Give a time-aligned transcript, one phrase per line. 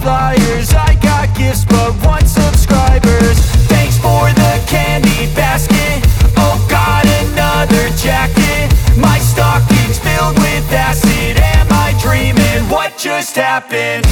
[0.00, 0.72] flyers.
[0.74, 3.38] I got gifts but one subscribers.
[3.68, 6.02] Thanks for the candy basket.
[6.36, 8.72] Oh god another jacket.
[8.96, 11.36] My stocking's filled with acid.
[11.38, 12.68] Am I dreaming?
[12.70, 14.04] What just happened?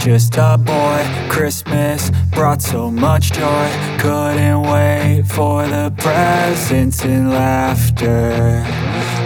[0.00, 1.06] Just a boy.
[1.28, 3.70] Christmas brought so much joy.
[3.98, 8.64] Couldn't wait for the presents and laughter.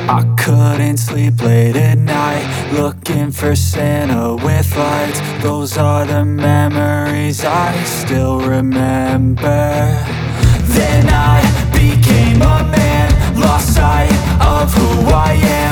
[0.08, 5.20] I couldn't sleep late at night Looking for Santa with lights.
[5.44, 9.46] Those are the memories I still remember.
[10.74, 14.10] Then I became a man Lost sight
[14.42, 15.63] of who I am